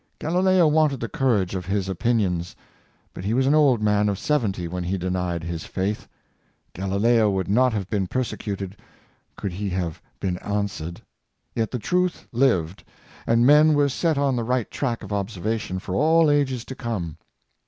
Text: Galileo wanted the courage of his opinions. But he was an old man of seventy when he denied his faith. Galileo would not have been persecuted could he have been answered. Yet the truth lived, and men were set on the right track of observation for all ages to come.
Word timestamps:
Galileo 0.17 0.65
wanted 0.67 0.99
the 0.99 1.07
courage 1.07 1.53
of 1.53 1.67
his 1.67 1.87
opinions. 1.87 2.55
But 3.13 3.23
he 3.23 3.35
was 3.35 3.45
an 3.45 3.53
old 3.53 3.83
man 3.83 4.09
of 4.09 4.17
seventy 4.17 4.67
when 4.67 4.83
he 4.83 4.97
denied 4.97 5.43
his 5.43 5.63
faith. 5.65 6.07
Galileo 6.73 7.29
would 7.29 7.47
not 7.47 7.71
have 7.73 7.87
been 7.87 8.07
persecuted 8.07 8.77
could 9.37 9.51
he 9.51 9.69
have 9.69 10.01
been 10.19 10.37
answered. 10.39 11.01
Yet 11.53 11.69
the 11.69 11.77
truth 11.77 12.27
lived, 12.31 12.83
and 13.27 13.45
men 13.45 13.75
were 13.75 13.89
set 13.89 14.17
on 14.17 14.35
the 14.35 14.43
right 14.43 14.71
track 14.71 15.03
of 15.03 15.13
observation 15.13 15.77
for 15.77 15.93
all 15.93 16.31
ages 16.31 16.65
to 16.65 16.73
come. 16.75 17.17